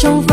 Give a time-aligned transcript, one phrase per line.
[0.00, 0.29] João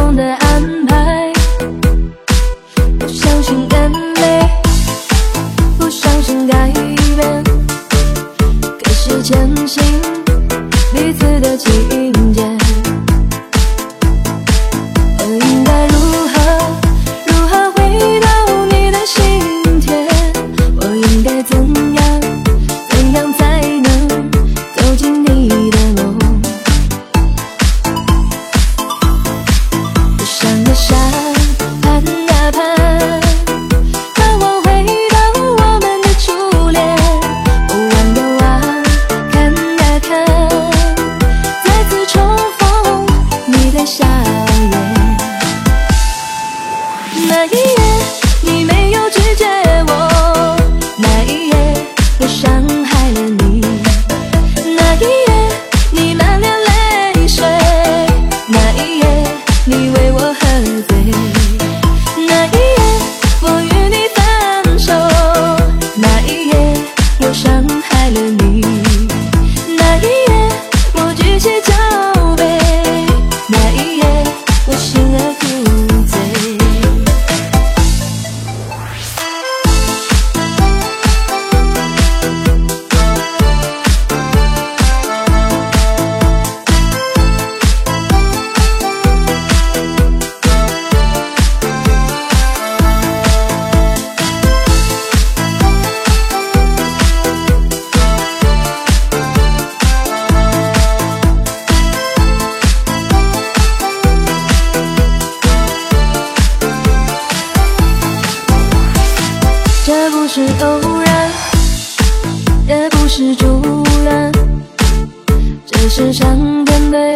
[115.90, 117.16] 是上天对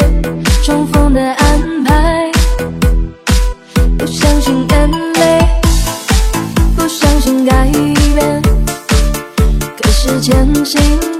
[0.63, 2.31] 重逢的安排，
[3.97, 5.45] 不相信眼泪，
[6.75, 7.69] 不相信改
[8.15, 8.41] 变，
[9.77, 11.10] 可是前行。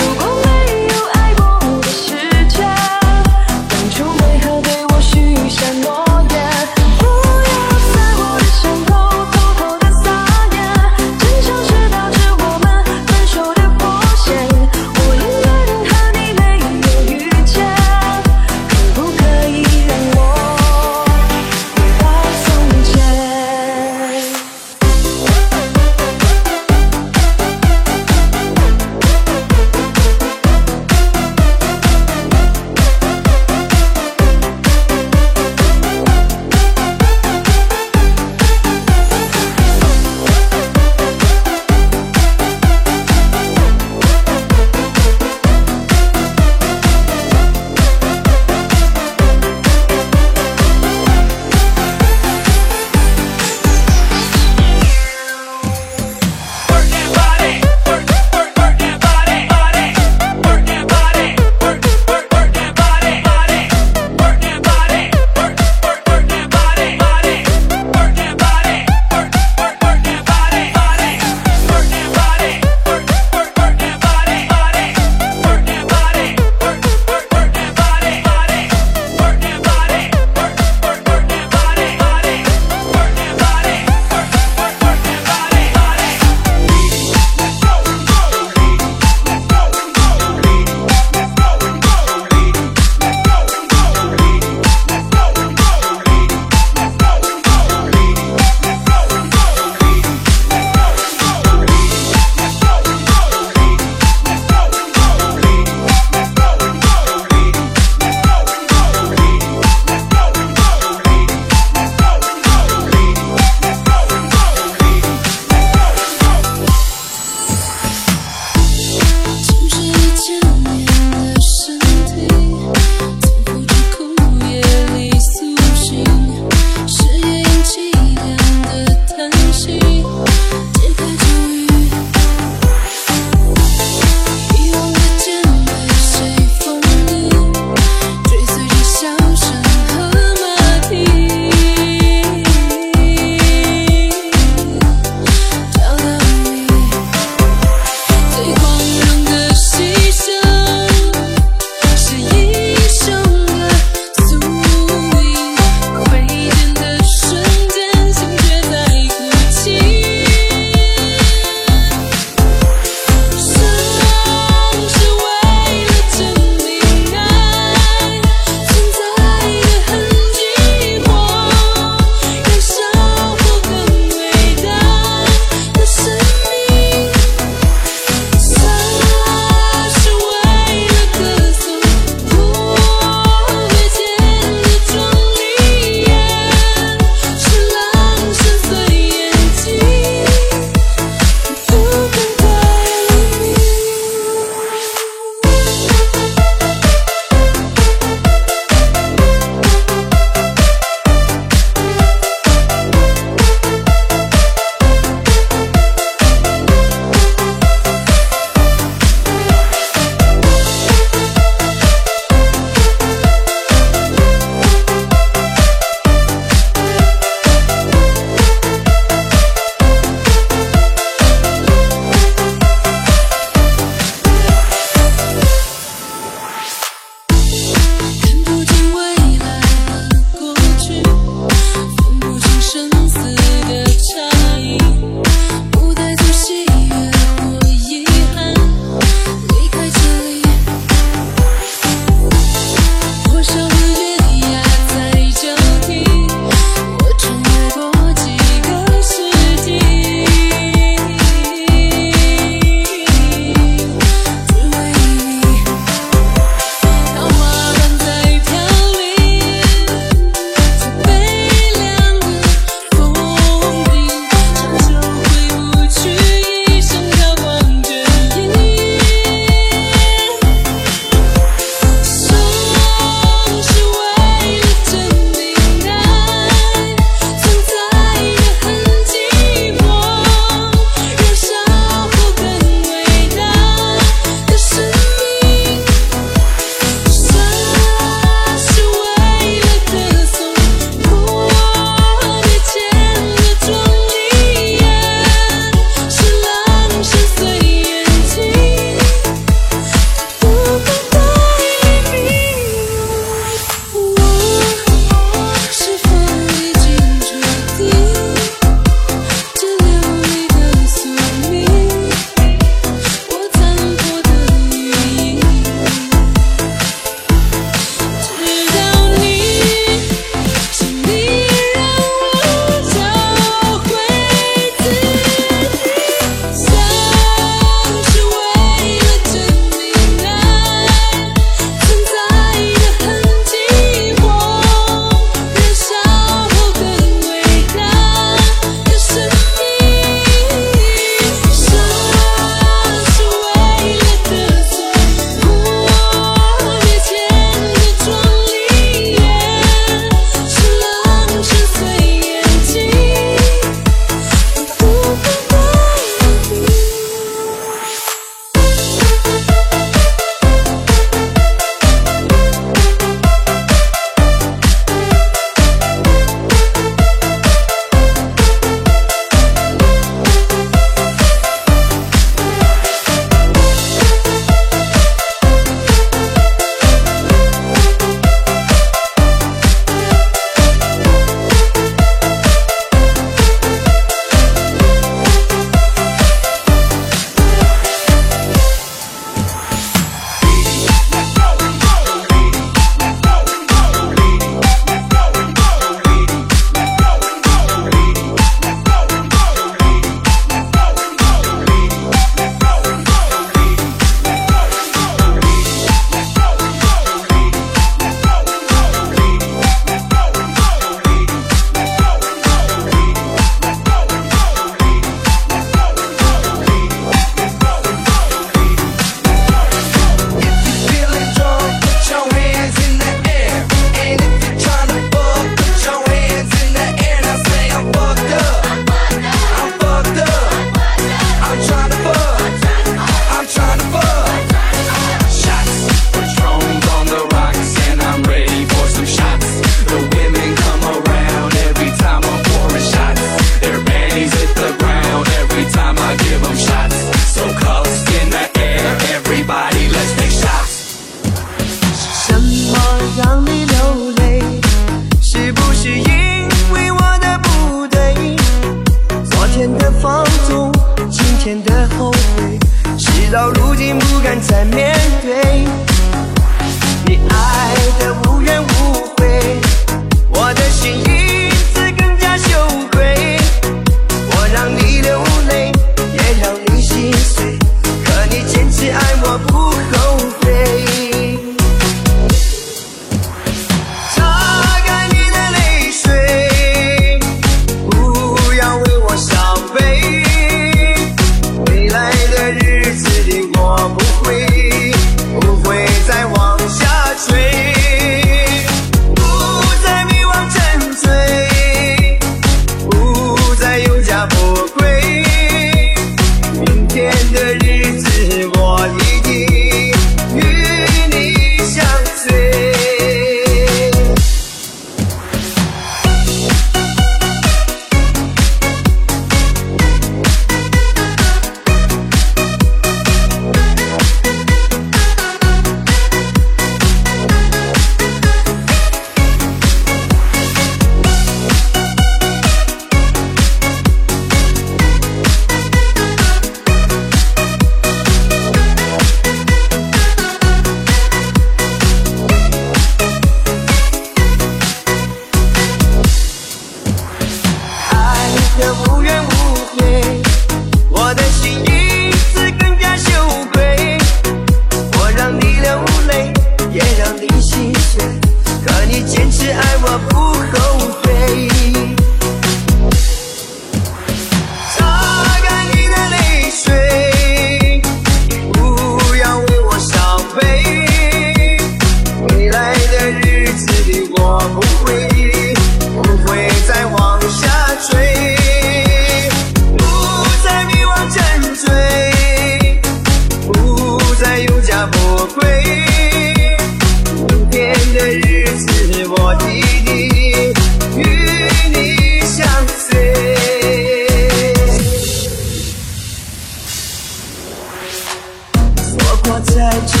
[599.71, 600.00] touch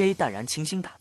[0.00, 0.92] J 淡然清新打。